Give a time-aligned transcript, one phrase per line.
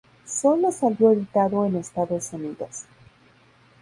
[0.25, 2.85] Sólo salió editado en Estados Unidos.